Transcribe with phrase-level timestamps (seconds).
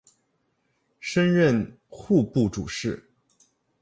[0.99, 3.07] 升任户部主事。